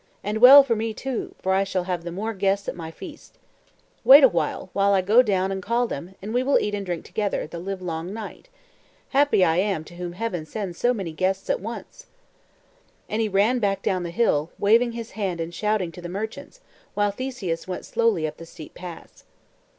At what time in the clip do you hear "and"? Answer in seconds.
0.23-0.39, 5.51-5.61, 6.23-6.33, 6.73-6.83, 13.09-13.21, 15.39-15.53